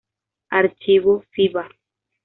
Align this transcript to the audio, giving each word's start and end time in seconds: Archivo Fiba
Archivo 0.49 1.21
Fiba 1.29 1.69